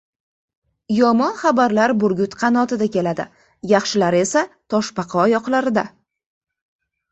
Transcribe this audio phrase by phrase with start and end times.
[0.99, 3.27] Yomon xabarlar burgut qanotida keladi,
[3.73, 4.45] yaxshilari esa
[4.77, 5.87] toshbaqa oyoqlarida.